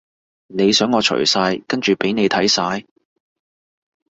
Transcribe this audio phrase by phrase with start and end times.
[0.47, 2.87] 你想我除晒跟住畀你睇晒？